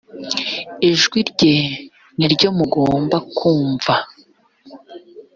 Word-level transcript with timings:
ijwi 0.89 1.19
rye 1.31 1.55
ni 2.17 2.25
ryo 2.33 2.49
mugomba 2.57 3.17
kumva; 3.37 3.93